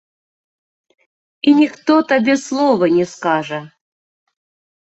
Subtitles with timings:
[1.51, 3.59] І ніхто табе слова не скажа.